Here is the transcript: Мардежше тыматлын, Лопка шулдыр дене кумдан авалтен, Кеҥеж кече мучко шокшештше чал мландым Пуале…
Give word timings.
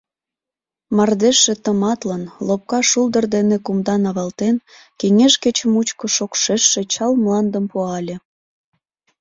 Мардежше 0.95 1.53
тыматлын, 1.63 2.23
Лопка 2.47 2.79
шулдыр 2.89 3.25
дене 3.35 3.57
кумдан 3.65 4.01
авалтен, 4.09 4.55
Кеҥеж 4.99 5.33
кече 5.43 5.65
мучко 5.73 6.05
шокшештше 6.15 6.81
чал 6.93 7.11
мландым 7.23 7.65
Пуале… 7.71 8.15